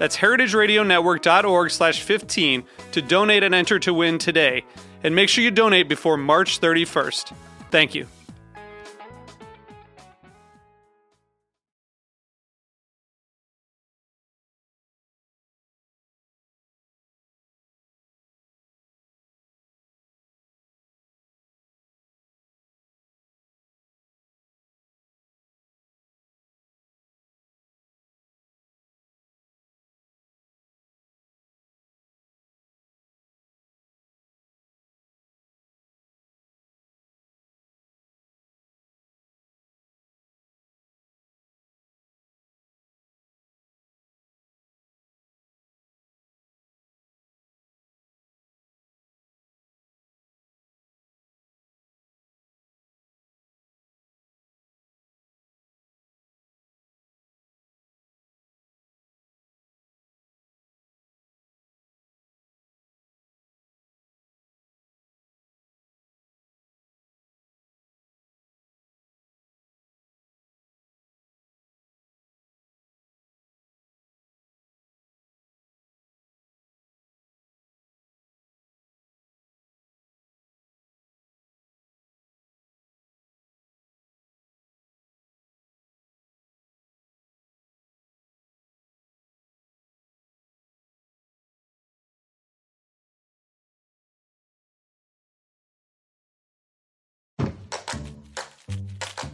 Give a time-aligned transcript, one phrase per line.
[0.00, 4.64] That's heritageradionetwork.org slash 15 to donate and enter to win today.
[5.04, 7.34] And make sure you donate before March 31st.
[7.70, 8.06] Thank you.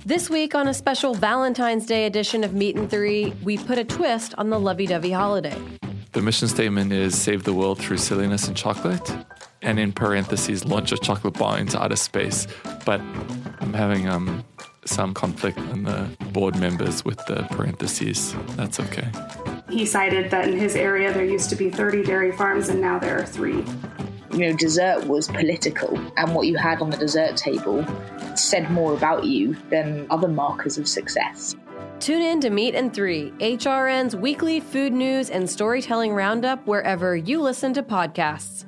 [0.06, 3.82] This week, on a special Valentine's Day edition of Meet and Three, we put a
[3.82, 5.60] twist on the lovey dovey holiday.
[6.12, 9.16] The mission statement is save the world through silliness and chocolate,
[9.62, 12.46] and in parentheses, launch a chocolate bar into outer space.
[12.84, 13.00] But
[13.58, 14.44] I'm having um,
[14.84, 18.32] some conflict on the board members with the parentheses.
[18.50, 19.08] That's okay.
[19.68, 23.00] He cited that in his area there used to be 30 dairy farms and now
[23.00, 23.64] there are three.
[24.36, 27.82] You know, dessert was political, and what you had on the dessert table
[28.34, 31.56] said more about you than other markers of success.
[32.00, 37.40] Tune in to Meet and Three, HRN's weekly food news and storytelling roundup wherever you
[37.40, 38.66] listen to podcasts.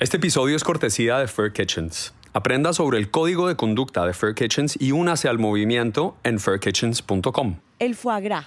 [0.00, 2.12] Este episodio es cortesía de Fur Kitchens.
[2.32, 7.60] Aprenda sobre el código de conducta de Fur Kitchens y únase al movimiento en furkitchens.com.
[7.78, 8.46] El foie gras.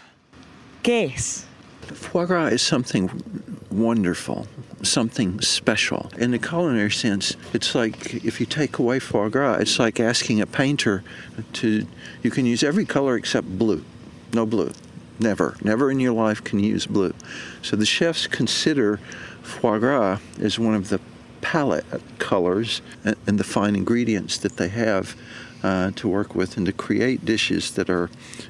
[0.84, 1.48] ¿Qué es?
[1.94, 3.10] Foie gras is something
[3.72, 4.48] wonderful,
[4.84, 6.12] something special.
[6.18, 10.42] In the culinary sense, it's like if you take away foie gras, it's like asking
[10.42, 11.04] a painter
[11.54, 11.86] to,
[12.24, 13.84] you can use every color except blue.
[14.34, 14.72] No blue.
[15.20, 15.56] Never.
[15.64, 17.14] Never in your life can you use blue.
[17.62, 18.98] So the chefs consider
[19.42, 21.00] foie gras as one of the
[21.42, 21.86] palette
[22.18, 25.16] colors and the fine ingredients that they have
[25.96, 28.10] to work with and to create dishes that are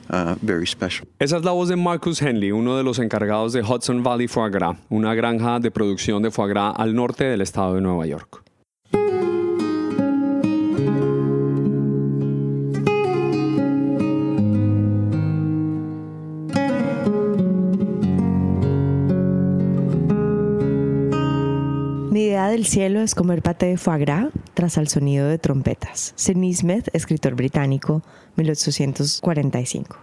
[0.09, 1.07] uh, very special.
[1.19, 4.49] Esa es la voz de Marcus Henley, uno de los encargados de Hudson Valley Foie
[4.49, 8.43] Gras, una granja de producción de foie gras al norte del estado de Nueva York.
[22.11, 26.13] Mi idea del cielo es comer pate de foie gras tras al sonido de trompetas.
[26.15, 28.01] Sidney Smith, escritor británico,
[28.37, 29.97] 1845.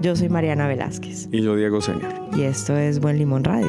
[0.00, 1.28] Yo soy Mariana Velázquez.
[1.30, 2.12] Y yo, Diego Señor.
[2.36, 3.68] Y esto es Buen Limón Radio.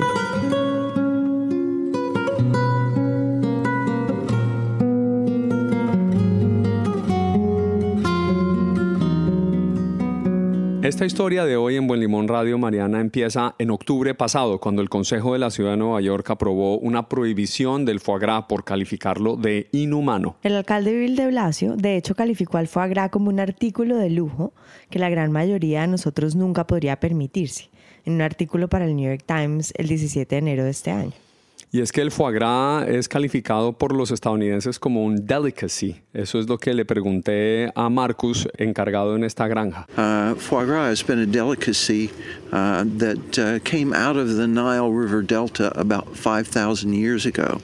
[10.94, 14.90] Esta historia de hoy en Buen Limón Radio Mariana empieza en octubre pasado, cuando el
[14.90, 19.36] Consejo de la Ciudad de Nueva York aprobó una prohibición del foie gras por calificarlo
[19.36, 20.36] de inhumano.
[20.44, 24.12] El alcalde Bill de Blasio, de hecho, calificó al foie gras como un artículo de
[24.12, 24.54] lujo
[24.92, 27.72] que la gran mayoría de nosotros nunca podría permitirse,
[28.06, 31.14] en un artículo para el New York Times el 17 de enero de este año.
[31.76, 36.04] Y es que el foie gras es calificado por los estadounidenses como un delicacy.
[36.14, 39.88] Eso es lo que le pregunté a Marcus, encargado en esta granja.
[39.98, 42.12] Uh, foie gras has been a delicacy
[42.52, 47.60] uh, that uh, came out of the Nile River Delta about 5,000 years ago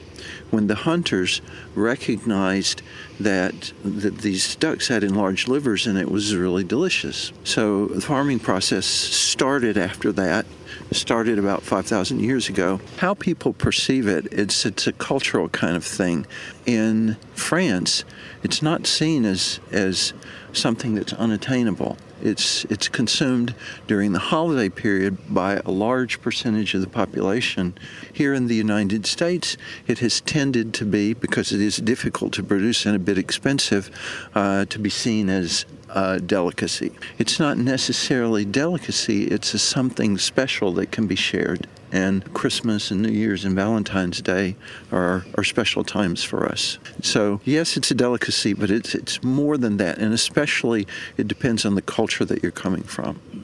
[0.52, 1.42] when the hunters
[1.76, 2.82] recognized
[3.20, 7.32] that, that these ducks had enlarged livers and it was really delicious.
[7.44, 10.46] So the farming process started after that
[10.92, 12.80] started about 5,000 years ago.
[12.98, 16.26] How people perceive it, it's, it's a cultural kind of thing.
[16.66, 18.04] In France,
[18.44, 20.14] it's not seen as, as
[20.54, 21.98] something that's unattainable.
[22.22, 23.56] It's, it's consumed
[23.88, 27.78] during the holiday period by a large percentage of the population.
[28.12, 29.58] Here in the United States,
[29.88, 33.90] it has tended to be, because it is difficult to produce and a bit expensive,
[34.36, 36.92] uh, to be seen as a delicacy.
[37.18, 41.68] It's not necessarily delicacy, it's a something special that can be shared.
[41.92, 44.56] And Christmas and New Year's and Valentine's Day
[44.92, 46.78] are, are special times for us.
[47.02, 49.98] So, yes, it's a delicacy, but it's, it's more than that.
[49.98, 50.86] And especially,
[51.18, 53.39] it depends on the culture that you're coming from.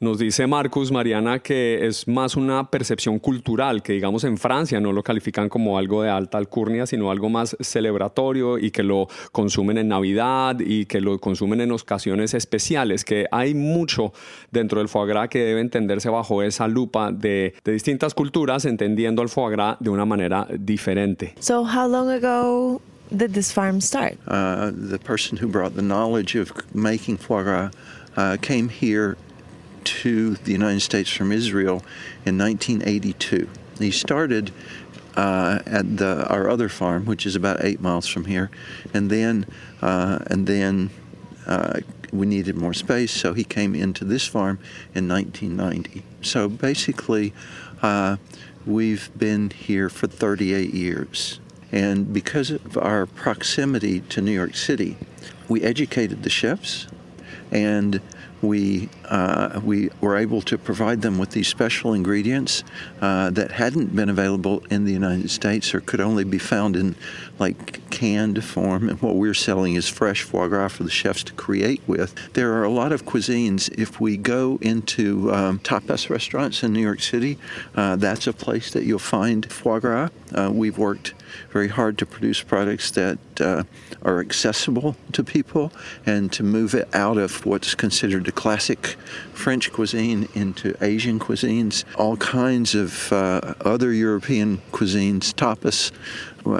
[0.00, 4.92] Nos dice Marcus, Mariana, que es más una percepción cultural, que digamos en Francia no
[4.92, 9.76] lo califican como algo de alta alcurnia, sino algo más celebratorio y que lo consumen
[9.76, 14.12] en Navidad y que lo consumen en ocasiones especiales, que hay mucho
[14.52, 19.20] dentro del foie gras que debe entenderse bajo esa lupa de, de distintas culturas, entendiendo
[19.22, 21.34] el foie gras de una manera diferente.
[21.40, 22.80] So, how long ago
[23.10, 24.16] did this farm start?
[24.28, 27.72] Uh, the person who brought the knowledge of making foie gras
[28.16, 29.16] uh, came here
[30.02, 31.82] to the United States from Israel
[32.24, 33.48] in 1982.
[33.78, 34.52] He started
[35.16, 38.50] uh, at the, our other farm, which is about eight miles from here,
[38.94, 39.44] and then
[39.82, 40.90] uh, and then
[41.46, 41.80] uh,
[42.12, 44.60] we needed more space, so he came into this farm
[44.94, 46.04] in 1990.
[46.22, 47.32] So basically,
[47.82, 48.18] uh,
[48.64, 51.40] we've been here for 38 years,
[51.72, 54.96] and because of our proximity to New York City,
[55.48, 56.86] we educated the chefs,
[57.50, 58.00] and
[58.42, 62.64] we uh, we were able to provide them with these special ingredients
[63.00, 66.94] uh, that hadn't been available in the United States or could only be found in
[67.38, 68.88] like canned form.
[68.88, 72.14] And what we're selling is fresh foie gras for the chefs to create with.
[72.34, 73.70] There are a lot of cuisines.
[73.78, 77.38] If we go into um, tapas restaurants in New York City,
[77.74, 80.08] uh, that's a place that you'll find foie gras.
[80.34, 81.14] Uh, we've worked
[81.50, 83.62] very hard to produce products that uh,
[84.02, 85.72] are accessible to people
[86.06, 88.96] and to move it out of what's considered the classic
[89.32, 95.92] French cuisine into Asian cuisines, all kinds of uh, other European cuisines, tapas,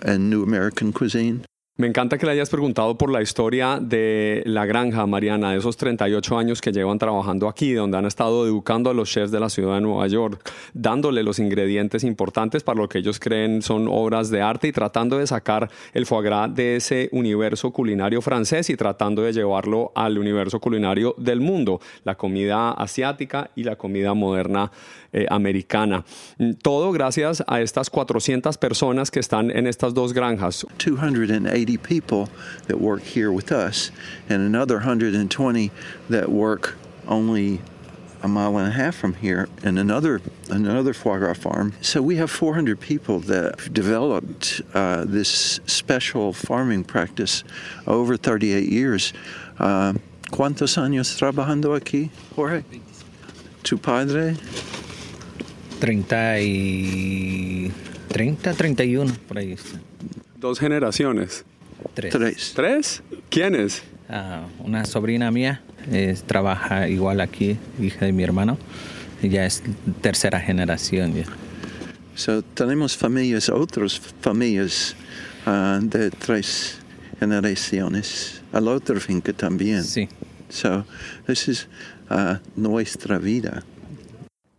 [0.05, 1.45] and New American cuisine.
[1.81, 5.77] Me encanta que le hayas preguntado por la historia de la granja, Mariana, de esos
[5.77, 9.49] 38 años que llevan trabajando aquí, donde han estado educando a los chefs de la
[9.49, 10.43] ciudad de Nueva York,
[10.75, 15.19] dándole los ingredientes importantes para lo que ellos creen son obras de arte y tratando
[15.19, 20.19] de sacar el foie gras de ese universo culinario francés y tratando de llevarlo al
[20.19, 24.73] universo culinario del mundo, la comida asiática y la comida moderna
[25.13, 26.05] eh, americana.
[26.63, 30.65] Todo gracias a estas 400 personas que están en estas dos granjas.
[30.79, 32.29] 280 people
[32.67, 33.91] that work here with us,
[34.29, 35.71] and another 120
[36.09, 36.77] that work
[37.07, 37.61] only
[38.23, 40.21] a mile and a half from here in another
[40.51, 41.73] another foie gras farm.
[41.81, 47.45] So we have 400 people that have developed uh, this special farming practice
[47.87, 49.13] over 38 years.
[49.59, 49.95] Uh,
[50.31, 52.65] ¿Cuántos años trabajando aquí, Jorge?
[53.63, 54.37] ¿Tu padre?
[55.81, 57.73] 30 y
[58.09, 59.79] 30, 31, por ahí está.
[60.37, 61.45] Dos generaciones.
[61.95, 62.13] Tres.
[62.13, 62.53] Tres.
[62.55, 63.03] ¿Tres?
[63.31, 63.83] ¿Quiénes?
[64.09, 65.63] Ah, una sobrina mía
[66.27, 68.59] trabaja igual aquí, hija de mi hermano.
[69.23, 69.63] Ella es
[70.01, 71.25] tercera generación ya.
[72.15, 74.97] So tenemos familias, otras familias
[75.47, 76.79] uh, de tres
[77.19, 78.43] generaciones.
[78.53, 79.85] A la otra finca también.
[79.85, 80.09] Sí.
[80.49, 80.85] So
[81.27, 81.69] this is
[82.11, 83.63] uh, nuestra vida.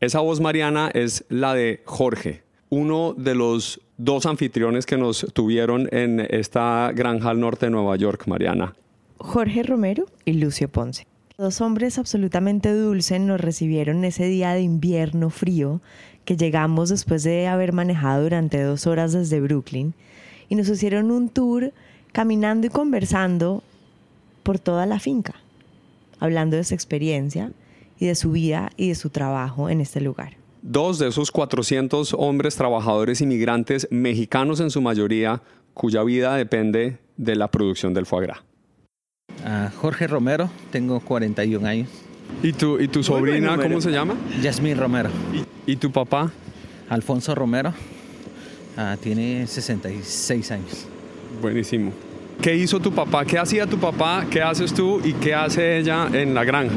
[0.01, 5.89] Esa voz mariana es la de Jorge, uno de los dos anfitriones que nos tuvieron
[5.91, 8.75] en esta granja al norte de Nueva York, Mariana.
[9.17, 11.05] Jorge Romero y Lucio Ponce.
[11.37, 15.81] Dos hombres absolutamente dulces nos recibieron ese día de invierno frío
[16.23, 19.93] que llegamos después de haber manejado durante dos horas desde Brooklyn
[20.47, 21.73] y nos hicieron un tour
[22.13, 23.63] caminando y conversando
[24.43, 25.35] por toda la finca,
[26.21, 27.51] hablando de su experiencia
[27.99, 30.37] y de su vida y de su trabajo en este lugar.
[30.61, 35.41] Dos de esos 400 hombres trabajadores inmigrantes mexicanos en su mayoría,
[35.73, 38.39] cuya vida depende de la producción del foie gras.
[39.77, 41.89] Jorge Romero, tengo 41 años.
[42.43, 44.15] ¿Y tu, y tu sobrina cómo se llama?
[44.41, 45.09] Yasmín Romero.
[45.65, 46.31] ¿Y, tu papá?
[46.89, 47.73] Alfonso Romero,
[48.77, 50.87] ah, tiene 66 años.
[51.41, 51.91] Buenísimo.
[52.41, 53.25] ¿Qué hizo tu papá?
[53.25, 54.25] ¿Qué hacía tu papá?
[54.29, 55.01] ¿Qué haces tú?
[55.03, 56.75] ¿Y qué hace ella en la granja?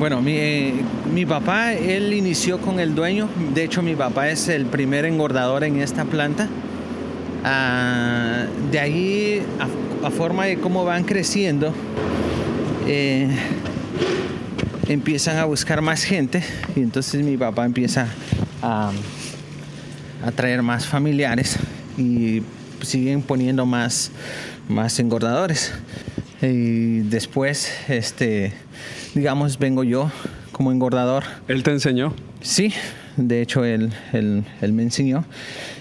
[0.00, 0.72] Bueno, mi, eh,
[1.12, 3.28] mi, papá, él inició con el dueño.
[3.52, 6.48] De hecho, mi papá es el primer engordador en esta planta.
[7.44, 9.42] Ah, de ahí,
[10.02, 11.74] a, forma de cómo van creciendo,
[12.86, 13.28] eh,
[14.88, 16.42] empiezan a buscar más gente
[16.74, 18.06] y entonces mi papá empieza
[18.62, 18.92] a,
[20.24, 21.58] a traer más familiares
[21.98, 22.40] y
[22.80, 24.12] siguen poniendo más,
[24.66, 25.74] más engordadores.
[26.40, 28.54] Y después, este,
[29.14, 30.10] digamos, vengo yo
[30.52, 31.24] como engordador.
[31.48, 32.14] ¿Él te enseñó?
[32.40, 32.72] Sí,
[33.16, 35.24] de hecho él, él, él me enseñó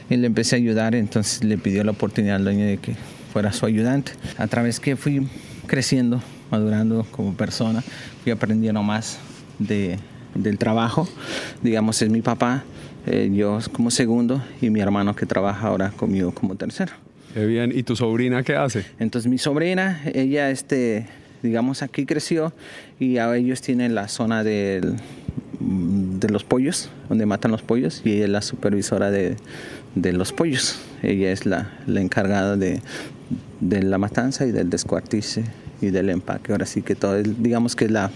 [0.10, 2.96] y le empecé a ayudar, entonces le pidió la oportunidad al dueño de que
[3.32, 4.14] fuera su ayudante.
[4.38, 5.28] A través que fui
[5.68, 7.84] creciendo, madurando como persona,
[8.24, 9.20] fui aprendiendo más
[9.60, 10.00] de,
[10.36, 11.08] del trabajo.
[11.62, 12.64] Digamos, es mi papá,
[13.06, 16.94] eh, yo como segundo y mi hermano que trabaja ahora conmigo como tercero.
[17.34, 18.86] Qué bien, ¿y tu sobrina qué hace?
[19.00, 21.06] Entonces mi sobrina, ella este,
[21.44, 22.54] digamos aquí creció
[23.00, 24.96] y a ellos tienen la zona de,
[25.60, 29.38] de los pollos, donde matan los pollos y ella es la supervisora de,
[29.96, 30.80] de los pollos.
[31.02, 32.82] Ella es la, la encargada de,
[33.60, 35.44] de, la matanza y del descuartice
[35.82, 36.52] y del empaque.
[36.52, 38.12] Ahora sí que todo, digamos que es la,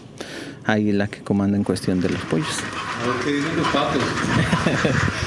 [0.65, 2.59] ahí la que comanda en cuestión de los pollos.
[3.01, 4.03] A ver qué dicen los patos.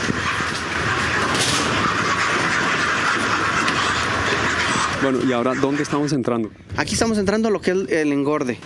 [5.08, 6.50] Bueno, y ahora, ¿dónde estamos entrando?
[6.76, 8.58] Aquí estamos entrando a lo que es el engorde.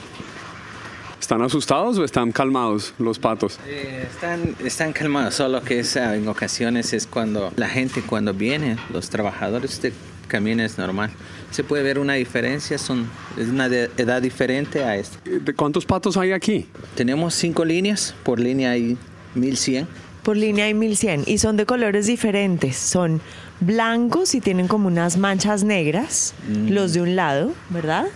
[1.20, 3.59] ¿Están asustados o están calmados los patos?
[3.66, 8.78] Eh, están, están calmados, solo que es, en ocasiones es cuando la gente, cuando viene,
[8.90, 9.92] los trabajadores de
[10.28, 11.11] camino es normal.
[11.50, 15.18] Se puede ver una diferencia, son, es una edad diferente a esta.
[15.28, 16.66] ¿De cuántos patos hay aquí?
[16.94, 18.97] Tenemos cinco líneas, por línea hay
[19.35, 19.87] 1100.
[20.23, 22.76] Por línea hay 1100 y son de colores diferentes.
[22.76, 23.20] Son
[23.61, 26.69] blancos y tienen como unas manchas negras, mm.
[26.69, 28.07] los de un lado, ¿verdad?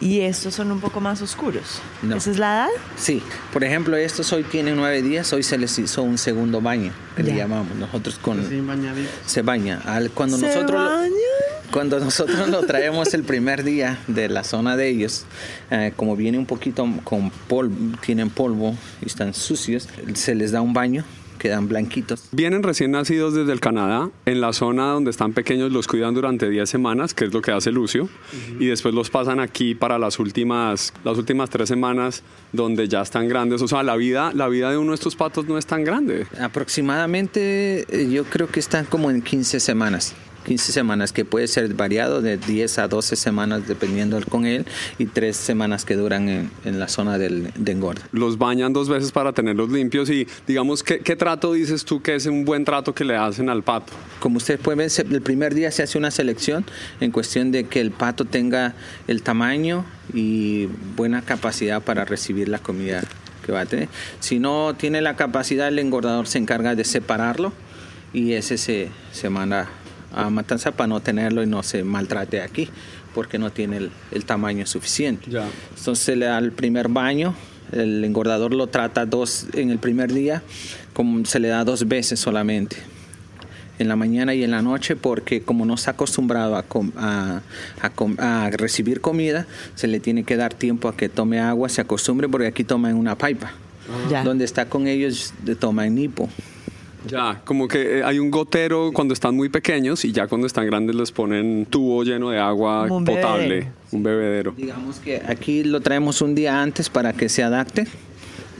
[0.00, 1.80] Y estos son un poco más oscuros.
[2.02, 2.68] ¿Esa es la edad?
[2.96, 3.22] Sí.
[3.52, 5.32] Por ejemplo, estos hoy tienen nueve días.
[5.32, 7.76] Hoy se les hizo un segundo baño, que le llamamos.
[7.76, 8.42] Nosotros con...
[9.24, 9.80] Se baña.
[9.84, 11.12] Al, cuando ¿Se nosotros baña?
[11.70, 15.24] cuando nosotros lo traemos el primer día de la zona de ellos,
[15.70, 20.60] eh, como viene un poquito con polvo, tienen polvo y están sucios, se les da
[20.60, 21.04] un baño
[21.42, 22.28] quedan blanquitos.
[22.30, 26.48] Vienen recién nacidos desde el Canadá, en la zona donde están pequeños los cuidan durante
[26.48, 28.08] 10 semanas, que es lo que hace Lucio,
[28.60, 32.22] y después los pasan aquí para las últimas, las últimas tres semanas
[32.52, 33.60] donde ya están grandes.
[33.60, 36.28] O sea, la vida, la vida de uno de estos patos no es tan grande.
[36.40, 40.14] Aproximadamente eh, yo creo que están como en 15 semanas.
[40.44, 44.66] 15 semanas, que puede ser variado de 10 a 12 semanas dependiendo con él
[44.98, 48.02] y 3 semanas que duran en, en la zona del, de engorda.
[48.12, 52.14] Los bañan dos veces para tenerlos limpios y digamos, ¿qué, ¿qué, trato dices tú que
[52.14, 53.92] es un buen trato que le hacen al pato?
[54.20, 56.64] Como ustedes pueden ver, el primer día se hace una selección
[57.00, 58.74] en cuestión de que el pato tenga
[59.08, 63.02] el tamaño y buena capacidad para recibir la comida
[63.44, 63.88] que va a tener.
[64.20, 67.52] Si no tiene la capacidad, el engordador se encarga de separarlo
[68.12, 69.68] y ese se, se manda
[70.14, 72.68] a Matanza para no tenerlo y no se maltrate aquí,
[73.14, 75.30] porque no tiene el, tamaño suficiente.
[75.76, 77.34] Entonces se le da el primer baño,
[77.72, 80.42] el engordador lo trata dos en el primer día,
[80.92, 82.76] como se le da dos veces solamente
[83.78, 86.64] en la mañana y en la noche porque como no está acostumbrado a,
[86.96, 87.40] a,
[88.18, 92.28] a, recibir comida, se le tiene que dar tiempo a que tome agua, se acostumbre
[92.28, 93.52] porque aquí toma en una pipa.
[94.24, 96.28] Donde está con ellos, toma en nipo.
[97.06, 100.66] Ya, como que eh, hay un gotero cuando están muy pequeños y ya cuando están
[100.66, 104.54] grandes les ponen tubo lleno de agua potable, un bebedero.
[104.56, 107.86] Digamos que aquí lo traemos un día antes para que se adapte.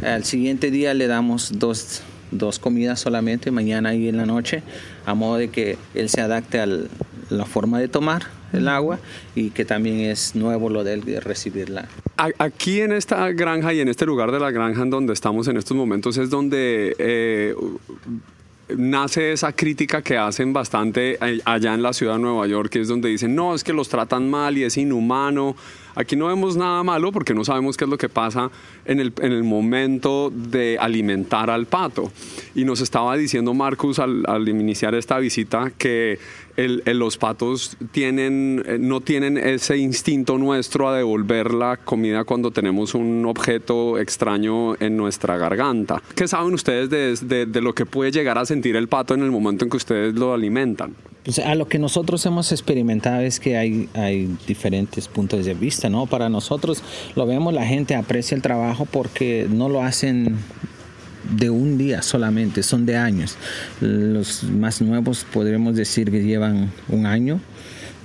[0.02, 4.62] Al siguiente día le damos dos, dos comidas solamente, mañana y en la noche,
[5.06, 8.99] a modo de que él se adapte a la forma de tomar el agua
[9.35, 11.88] y que también es nuevo lo de, recibirla.
[12.16, 15.56] Aquí en esta granja y en este lugar de la granja en donde estamos en
[15.56, 17.54] estos momentos es donde eh,
[18.76, 22.88] nace esa crítica que hacen bastante allá en la ciudad de Nueva York, que es
[22.88, 25.56] donde dicen, no, es que los tratan mal y es inhumano.
[25.94, 28.50] Aquí no vemos nada malo porque no sabemos qué es lo que pasa
[28.84, 32.11] en el, en el momento de alimentar al pato.
[32.54, 36.18] Y nos estaba diciendo Marcus al, al iniciar esta visita que
[36.56, 42.50] el- los patos tienen, eh, no tienen ese instinto nuestro a devolver la comida cuando
[42.50, 46.02] tenemos un objeto extraño en nuestra garganta.
[46.14, 49.22] ¿Qué saben ustedes de, de- de lo que puede llegar a sentir el pato en
[49.22, 50.94] el momento en que ustedes lo alimentan?
[51.44, 56.06] A lo que nosotros hemos experimentado es que hay, hay diferentes puntos de vista, ¿no?
[56.06, 56.82] Para nosotros
[57.14, 60.36] lo vemos, la gente aprecia el trabajo porque no lo hacen
[61.36, 63.36] de un día solamente, son de años.
[63.80, 67.40] Los más nuevos podríamos decir que llevan un año,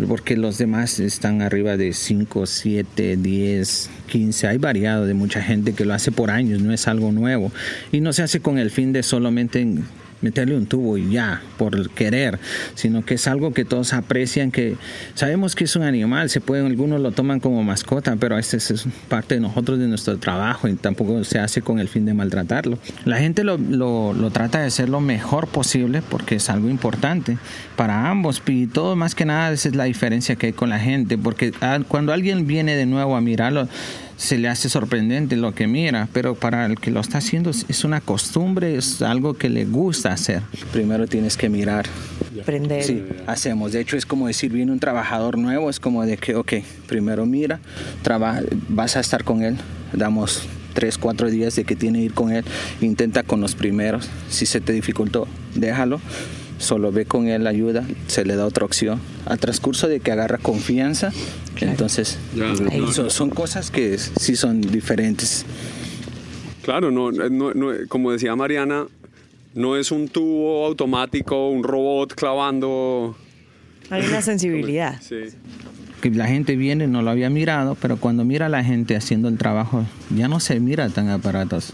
[0.07, 4.47] porque los demás están arriba de 5, 7, 10, 15.
[4.47, 7.51] Hay variado de mucha gente que lo hace por años, no es algo nuevo.
[7.91, 9.65] Y no se hace con el fin de solamente
[10.21, 12.39] meterle un tubo y ya, por querer,
[12.75, 14.75] sino que es algo que todos aprecian, que
[15.13, 18.71] sabemos que es un animal, se puede, algunos lo toman como mascota, pero este es
[18.71, 22.13] es parte de nosotros, de nuestro trabajo, y tampoco se hace con el fin de
[22.13, 22.77] maltratarlo.
[23.05, 27.38] La gente lo, lo, lo trata de hacer lo mejor posible porque es algo importante
[27.75, 30.79] para ambos, y todo más que nada esa es la diferencia que hay con la
[30.79, 33.67] gente, porque ah, cuando alguien viene de nuevo a mirarlo,
[34.17, 37.83] se le hace sorprendente lo que mira, pero para el que lo está haciendo es-
[37.83, 40.41] una costumbre, es algo que le gusta hacer.
[40.74, 41.86] Primero tienes que mirar.
[42.45, 42.83] Prender.
[42.83, 43.71] Sí, hacemos.
[43.71, 46.53] De hecho, es como decir, viene un trabajador nuevo, es como de que, ok,
[46.88, 47.59] primero mira,
[48.03, 49.55] traba- vas a estar con él,
[49.93, 50.41] damos
[50.74, 52.43] tres, cuatro días de que tiene que ir con él,
[52.81, 56.00] intenta con los primeros, si se te dificultó, déjalo,
[56.58, 59.00] solo ve con él, ayuda, se le da otra opción.
[59.26, 61.12] Al transcurso de que agarra confianza,
[61.62, 62.18] entonces
[62.94, 65.46] son, son cosas que sí son diferentes.
[66.64, 68.86] Claro, no, no- no- como decía Mariana,
[69.54, 73.16] no es un tubo automático, un robot clavando.
[73.90, 75.00] Hay una sensibilidad.
[75.02, 75.16] Sí.
[76.02, 79.30] que la gente viene, no lo había mirado, pero cuando mira a la gente haciendo
[79.30, 79.84] el trabajo,
[80.16, 81.74] ya no se mira tan aparatos.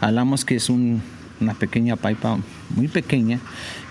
[0.00, 1.00] Hablamos que es un-
[1.42, 2.38] una pequeña pipa
[2.74, 3.40] muy pequeña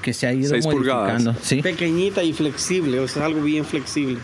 [0.01, 1.35] que se ha ido Seis modificando.
[1.41, 1.61] ¿sí?
[1.61, 4.17] Pequeñita y flexible, o sea, algo bien flexible.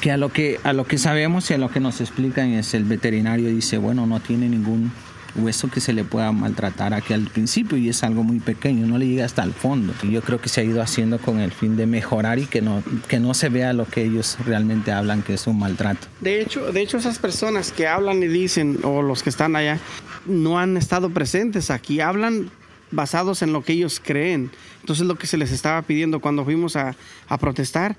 [0.00, 2.74] Que a lo que a lo que sabemos y a lo que nos explican es
[2.74, 4.92] el veterinario dice, bueno, no tiene ningún
[5.34, 8.98] hueso que se le pueda maltratar aquí al principio y es algo muy pequeño, no
[8.98, 9.94] le llega hasta el fondo.
[10.02, 12.60] Y yo creo que se ha ido haciendo con el fin de mejorar y que
[12.60, 16.06] no que no se vea lo que ellos realmente hablan que es un maltrato.
[16.20, 19.78] De hecho, de hecho, esas personas que hablan y dicen, o los que están allá,
[20.26, 22.50] no han estado presentes aquí, hablan
[22.92, 24.50] basados en lo que ellos creen.
[24.80, 26.94] Entonces lo que se les estaba pidiendo cuando fuimos a,
[27.28, 27.96] a protestar,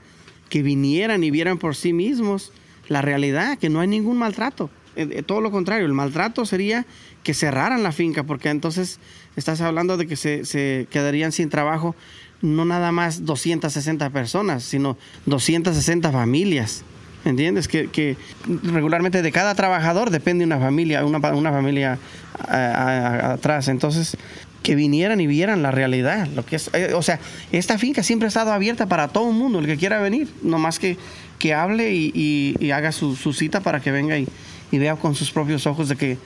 [0.50, 2.52] que vinieran y vieran por sí mismos
[2.88, 4.70] la realidad, que no hay ningún maltrato.
[4.96, 6.86] Eh, eh, Todo lo contrario, el maltrato sería
[7.24, 9.00] que cerraran la finca, porque entonces
[9.36, 11.96] estás hablando de que se, se quedarían sin trabajo
[12.42, 16.84] no nada más 260 personas, sino 260 familias.
[17.26, 17.70] ¿Entiendes?
[17.70, 18.18] Que, que
[18.64, 21.98] regularmente de cada trabajador depende una familia, una, una familia
[22.38, 23.70] a- a- a- atrás.
[23.70, 24.18] Entonces,
[24.64, 26.28] que vinieran y vieran la realidad.
[26.36, 27.20] Lo que es, eh, o sea,
[27.52, 30.28] esta finca siempre ha estado abierta para todo el mundo, el que quiera venir.
[30.42, 30.98] No más que,
[31.38, 34.28] que hable y, y- y haga su, su cita para que venga y,
[34.72, 36.18] y vea con sus propios ojos de que,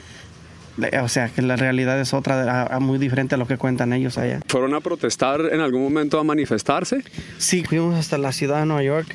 [1.01, 3.91] o sea, que la realidad es otra, a- a muy diferente a lo que cuentan
[3.93, 4.39] ellos allá.
[4.47, 7.03] ¿Fueron a protestar en algún momento a manifestarse?
[7.39, 9.07] Sí, fuimos hasta la ciudad de Nueva York.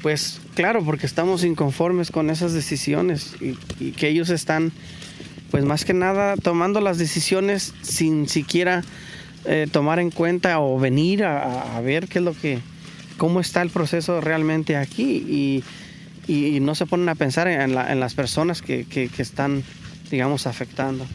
[0.00, 3.36] Pues claro, porque estamos inconformes con esas decisiones
[3.78, 4.72] y que ellos están,
[5.52, 8.82] pues más que nada, tomando las decisiones sin siquiera
[9.44, 12.58] eh, tomar en cuenta o venir a, ver qué es lo que,
[13.18, 15.64] cómo está el proceso realmente aquí y,
[16.32, 19.22] y- y no se ponen a pensar en, la- en las personas que, que- que
[19.22, 19.62] están,
[20.10, 21.06] digamos, afectando.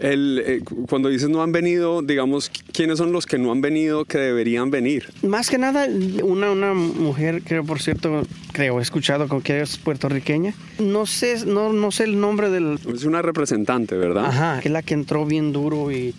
[0.00, 3.60] El, eh, cu- cuando dices no han venido, digamos, ¿quiénes son los que no han
[3.60, 5.10] venido que deberían venir?
[5.22, 5.86] Más que nada,
[6.22, 10.54] una, una mujer, creo, por cierto, creo, he escuchado con que es puertorriqueña.
[10.78, 12.78] No sé, no, no sé el nombre del...
[12.94, 14.24] Es una representante, ¿verdad?
[14.26, 16.14] Ajá, que es la que entró bien duro y,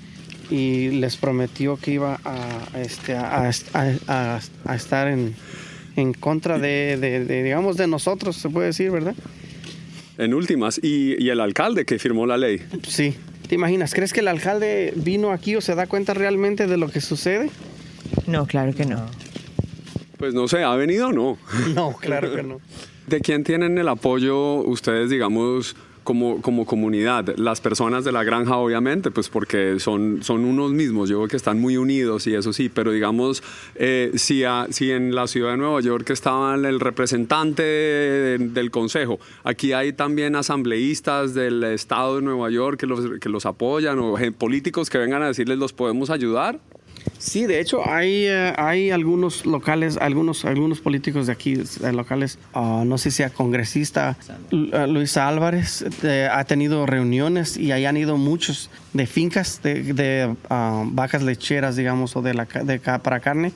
[0.51, 5.33] y les prometió que iba a, este, a, a- a- a estar en,
[5.95, 9.15] en contra de, de- de, digamos, de nosotros, se puede decir, ¿verdad?
[10.19, 10.79] En últimas.
[10.83, 12.61] Y, y el alcalde que firmó la ley.
[12.87, 13.15] Sí.
[13.51, 13.93] ¿Te imaginas?
[13.93, 17.51] ¿Crees que el alcalde vino aquí o se da cuenta realmente de lo que sucede?
[18.25, 19.05] No, claro que no.
[20.17, 21.37] Pues no sé, ¿ha venido o no?
[21.75, 22.61] No, claro que no.
[23.07, 27.35] ¿De quién tienen el apoyo ustedes, digamos, como, como comunidad?
[27.37, 31.37] Las personas de la granja, obviamente, pues porque son, son unos mismos, yo creo que
[31.37, 33.43] están muy unidos y eso sí, pero digamos,
[33.75, 38.71] eh, si, a- si en la ciudad de Nueva York estaba el representante de- del
[38.71, 43.99] consejo, aquí hay también asambleístas del estado de Nueva York que los, que los apoyan
[43.99, 46.59] o políticos que vengan a decirles, ¿los podemos ayudar?
[47.17, 51.57] Sí, de hecho hay, eh, hay algunos locales, algunos, algunos políticos de aquí,
[51.93, 54.17] locales, ah, no sé si sea congresista,
[54.51, 55.85] eh, Luis Álvarez
[56.31, 62.15] ha tenido reuniones y ahí han ido muchos de fincas de, ah, vacas lecheras, digamos,
[62.15, 63.51] o de, la, de para carne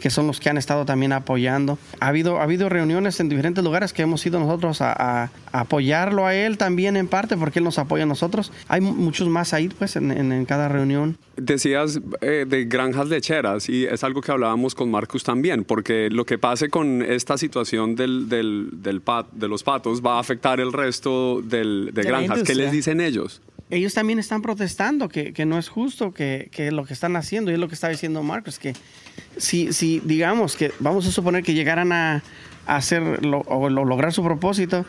[0.00, 1.78] que son los que han estado también apoyando.
[2.00, 6.34] Ha habido, ha habido reuniones en diferentes lugares que hemos ido nosotros a, apoyarlo a
[6.34, 8.52] él también en parte porque él nos apoya a nosotros.
[8.68, 11.16] Hay muchos más ahí pues en, en, cada reunión.
[11.36, 16.24] Decías eh, de granjas lecheras y es algo que hablábamos con Marcus también, porque lo
[16.24, 20.60] que pase con esta situación del, del, del pat, de los patos va a afectar
[20.60, 22.42] el resto del, de, granjas.
[22.42, 23.40] ¿Qué les dicen ellos?
[23.70, 27.50] Ellos también están protestando que, que no es justo que, que, lo que están haciendo,
[27.50, 28.74] y es lo que está diciendo Marcos, que
[29.36, 32.22] si, si digamos que vamos a suponer que llegaran a,
[32.66, 34.84] hacer o lograr su propósito,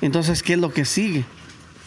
[0.00, 1.24] entonces, ¿qué es lo que sigue?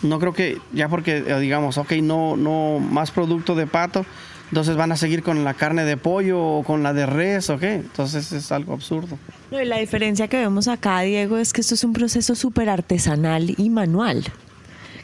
[0.01, 4.05] No creo que ya porque eh, digamos, ok, no, no más producto de pato,
[4.49, 7.63] entonces van a seguir con la carne de pollo o con la de res, ¿ok?
[7.63, 9.17] Entonces es algo absurdo.
[9.51, 12.69] No, y la diferencia que vemos acá, Diego, es que esto es un proceso súper
[12.69, 14.25] artesanal y manual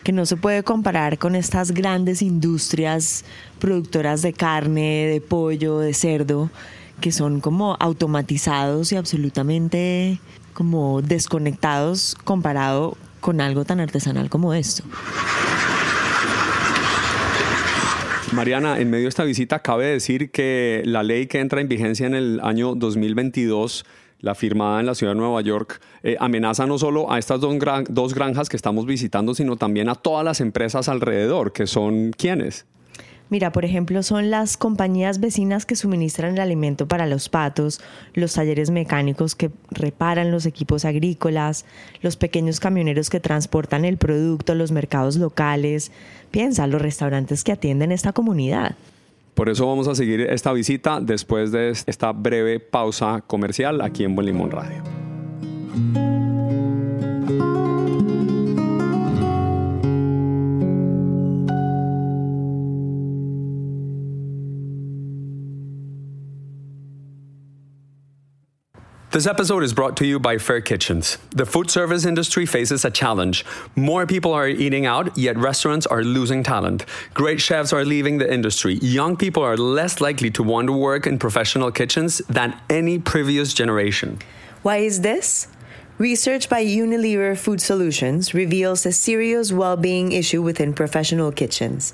[0.05, 3.25] que no se puede comparar con estas grandes industrias
[3.57, 6.51] productoras de carne, de pollo, de cerdo,
[7.01, 10.19] que son como automatizados y absolutamente
[10.53, 14.83] como desconectados comparado con algo tan artesanal como esto.
[18.31, 22.05] Mariana, en medio de esta visita cabe decir que la ley que entra en vigencia
[22.05, 23.85] en el año 2022
[24.25, 27.55] la firmada en la ciudad de Nueva York, eh, amenaza no solo a estas dos,
[27.89, 32.65] dos granjas que estamos visitando, sino también a todas las empresas alrededor, que son quiénes.
[33.29, 37.81] Mira, por ejemplo, son las compañías vecinas que suministran el alimento para los patos,
[38.15, 41.65] los talleres mecánicos que reparan los equipos agrícolas,
[42.01, 45.91] los pequeños camioneros que transportan el producto los mercados locales.
[46.31, 48.75] Piensa, los restaurantes que atienden esta comunidad.
[49.35, 54.15] Por eso vamos a seguir esta visita después de esta breve pausa comercial aquí en
[54.15, 54.94] Buen Limón Radio.
[69.15, 71.17] This episode is brought to you by Fair Kitchens.
[71.29, 73.45] The food service industry faces a challenge.
[73.73, 76.83] More people are eating out, yet restaurants are losing talent.
[77.13, 78.73] Great chefs are leaving the industry.
[78.81, 83.53] Young people are less likely to want to work in professional kitchens than any previous
[83.53, 84.19] generation.
[84.63, 85.47] Why is this?
[85.97, 91.93] Research by Unilever Food Solutions reveals a serious well being issue within professional kitchens.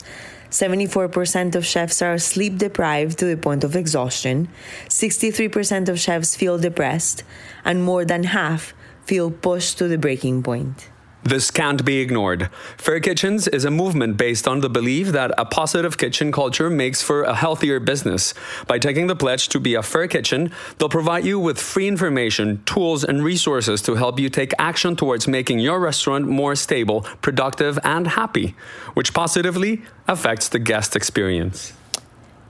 [0.52, 4.50] 74% of chefs are sleep deprived to the point of exhaustion,
[4.90, 7.24] 63% of chefs feel depressed,
[7.64, 8.74] and more than half
[9.06, 10.91] feel pushed to the breaking point.
[11.24, 12.50] This can't be ignored.
[12.78, 17.04] Fair Kitchens is a movement based on the belief that a positive kitchen culture makes
[17.04, 18.34] for a healthier business.
[18.66, 22.64] By taking the pledge to be a fair kitchen, they'll provide you with free information,
[22.66, 27.78] tools, and resources to help you take action towards making your restaurant more stable, productive,
[27.84, 28.56] and happy,
[28.96, 31.74] which positively affects the guest experience.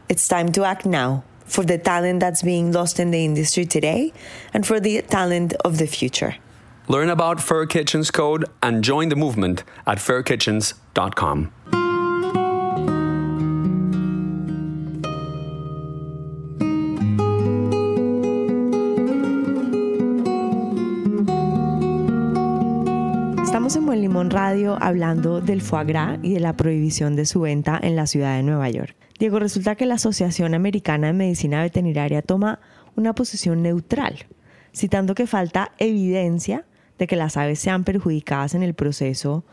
[0.07, 4.13] It's time to act now for the talent that's being lost in the industry today
[4.53, 6.35] and for the talent of the future.
[6.91, 11.49] Learn about Fur Kitchens code and join the movement at furkitchens.com.
[23.41, 27.39] Estamos en Buen Limón Radio hablando del foie gras y de la prohibición de su
[27.39, 28.97] venta en la ciudad de Nueva York.
[29.17, 32.59] Diego, resulta que la Asociación Americana de Medicina Veterinaria toma
[32.97, 34.25] una posición neutral,
[34.73, 36.65] citando que falta evidencia
[37.07, 39.43] que las aves sean perjudicadas en el proceso,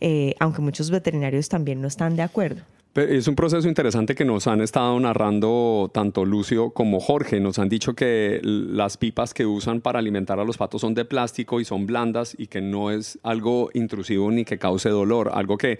[0.00, 2.62] eh, aunque muchos veterinarios también no están de acuerdo.
[2.96, 7.40] Es un proceso interesante que nos han estado narrando tanto Lucio como Jorge.
[7.40, 11.04] Nos han dicho que las pipas que usan para alimentar a los patos son de
[11.04, 15.30] plástico y son blandas y que no es algo intrusivo ni que cause dolor.
[15.34, 15.78] Algo que,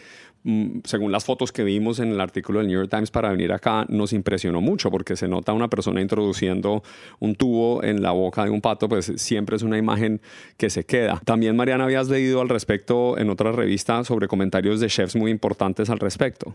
[0.85, 3.85] según las fotos que vimos en el artículo del New York Times para venir acá,
[3.88, 6.82] nos impresionó mucho porque se nota una persona introduciendo
[7.18, 10.20] un tubo en la boca de un pato, pues siempre es una imagen
[10.56, 11.20] que se queda.
[11.24, 15.90] También, Mariana, habías leído al respecto en otra revista sobre comentarios de chefs muy importantes
[15.90, 16.54] al respecto.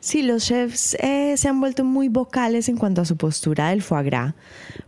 [0.00, 3.82] Sí, los chefs eh, se han vuelto muy vocales en cuanto a su postura del
[3.82, 4.34] foie gras,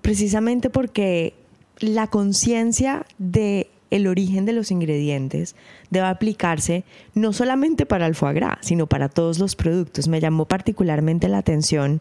[0.03, 1.35] precisamente porque
[1.81, 5.57] la conciencia de el origen de los ingredientes
[5.90, 10.09] debe aplicarse no solamente para el foie gras, sino para todos los productos.
[10.09, 12.00] Me llamó particularmente la atención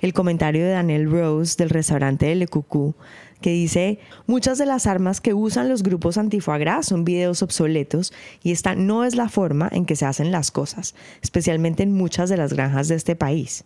[0.00, 2.94] el comentario de Daniel Rose del restaurante de Le Cucú,
[3.40, 8.52] que dice, muchas de las armas que usan los grupos antifoagras son videos obsoletos y
[8.52, 12.36] esta no es la forma en que se hacen las cosas, especialmente en muchas de
[12.36, 13.64] las granjas de este país.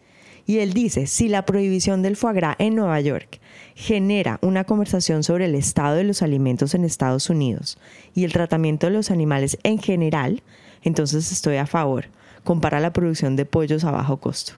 [0.49, 3.39] Y él dice, si la prohibición del foie gras en Nueva York
[3.75, 7.77] genera una conversación sobre el estado de los alimentos en Estados Unidos
[8.15, 10.43] y el tratamiento de los animales en general,
[10.83, 12.07] entonces estoy a favor.
[12.45, 14.55] Compara la producción de pollos a bajo costo.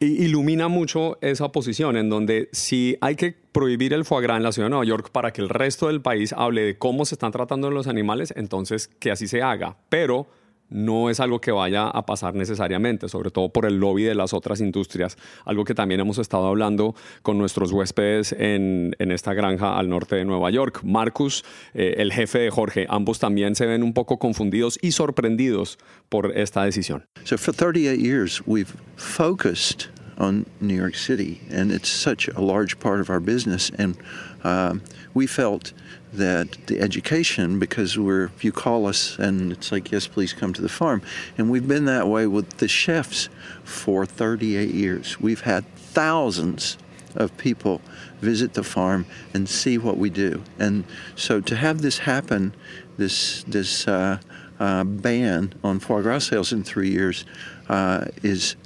[0.00, 4.50] Ilumina mucho esa posición en donde si hay que prohibir el foie gras en la
[4.50, 7.30] ciudad de Nueva York para que el resto del país hable de cómo se están
[7.30, 9.76] tratando los animales, entonces que así se haga.
[9.88, 10.26] Pero
[10.74, 14.34] no es algo que vaya a pasar necesariamente, sobre todo por el lobby de las
[14.34, 19.88] otras industrias, algo que también hemos estado hablando con nuestros huéspedes en, esta granja al
[19.88, 20.80] norte de Nueva York.
[20.82, 25.78] Marcus, eh, el jefe de Jorge, ambos también se ven un poco confundidos y sorprendidos
[26.08, 27.06] por esta decisión.
[27.22, 32.78] So for 38 years, we've focused on New York City, and it's such a large
[32.80, 33.70] part of our business.
[33.78, 33.96] And
[34.42, 34.82] um,
[35.14, 35.72] we felt
[36.16, 40.62] that the education, because we're, you call us and it's like, yes, please come to
[40.62, 41.02] the farm.
[41.36, 43.28] And we've been that way with the chefs
[43.64, 45.20] for 38 years.
[45.20, 46.78] We've had thousands
[47.14, 47.80] of people
[48.20, 50.42] visit the farm and see what we do.
[50.58, 50.84] And
[51.16, 52.54] so to have this happen,
[52.96, 54.18] this, this uh,
[54.58, 57.24] uh, ban on foie gras sales in three years,
[57.68, 58.56] uh, is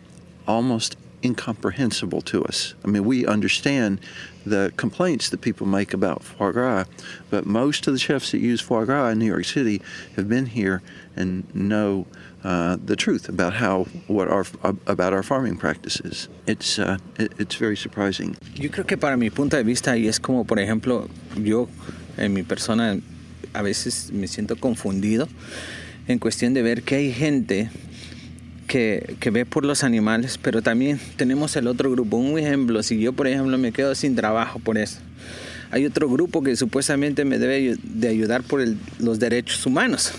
[0.47, 2.74] almost incomprehensible to us.
[2.85, 4.00] I mean, we understand
[4.46, 6.85] the complaints that people make about foie gras,
[7.31, 9.83] but most of the chefs that use foie gras in New York City
[10.16, 10.83] have been here
[11.16, 12.07] and know
[12.44, 14.44] uh, the truth about how what our
[14.87, 16.28] about our farming practices.
[16.46, 18.37] It's uh, it, it's very surprising.
[18.54, 21.68] Yo creo que para mi punto de vista y es como por ejemplo yo
[22.16, 23.00] en mi persona
[23.54, 25.28] a veces me siento confundido
[26.07, 27.70] en cuestión de ver que hay gente
[28.68, 32.16] que, que, ve por los animales, pero también tenemos el otro grupo.
[32.16, 34.98] Un ejemplo, si yo por ejemplo me quedo sin trabajo por eso,
[35.70, 40.12] hay otro grupo que supuestamente me debe de ayudar por el, los derechos humanos.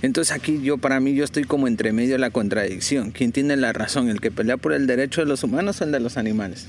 [0.00, 3.10] Entonces aquí yo para mí yo estoy como entre medio de la contradicción.
[3.10, 4.08] ¿Quién tiene la razón?
[4.08, 6.68] ¿El que pelea por el derecho de los humanos o el de los animales?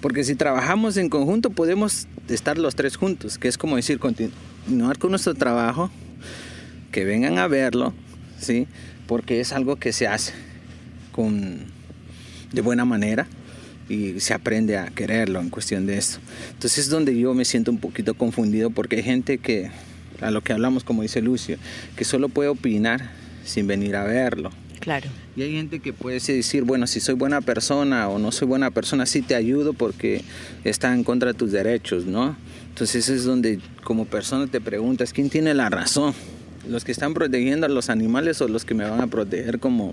[0.00, 4.98] Porque si trabajamos en conjunto podemos estar los tres juntos, que es como decir, continuar
[4.98, 5.90] con nuestro trabajo,
[6.92, 7.92] que vengan a verlo,
[8.38, 8.68] ¿sí?
[9.06, 10.32] Porque es algo que se hace
[11.12, 11.60] con,
[12.52, 13.26] de buena manera
[13.88, 16.18] y se aprende a quererlo en cuestión de esto.
[16.52, 19.70] Entonces es donde yo me siento un poquito confundido porque hay gente que,
[20.20, 21.58] a lo que hablamos como dice Lucio,
[21.96, 23.10] que solo puede opinar
[23.44, 24.50] sin venir a verlo.
[24.80, 25.08] Claro.
[25.36, 28.70] Y hay gente que puede decir, bueno, si soy buena persona o no soy buena
[28.70, 30.22] persona, sí te ayudo porque
[30.64, 32.36] está en contra de tus derechos, ¿no?
[32.68, 36.14] Entonces es donde como persona te preguntas, ¿quién tiene la razón?
[36.68, 39.84] Los que están protegiendo a los animales o los que me van a proteger como